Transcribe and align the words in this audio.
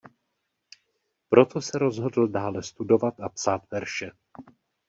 Proto 1.29 1.61
se 1.61 1.79
rozhodl 1.79 2.27
dále 2.27 2.63
studovat 2.63 3.19
a 3.19 3.29
psát 3.29 3.61
verše. 3.71 4.11